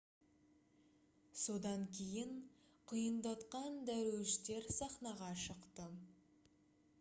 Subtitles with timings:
[1.43, 2.31] содан кейін
[2.93, 5.89] құйындатқан дәруіштер сахнаға шықты